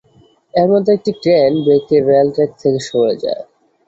এর 0.53 0.67
মধ্যে 0.71 0.91
একটি 0.97 1.11
ক্রেন 1.21 1.53
বেঁকে 1.65 1.97
রেল 2.07 2.27
ট্র্যাক 2.35 2.51
থেকে 2.61 2.79
সরে 2.87 3.15
যায়। 3.23 3.43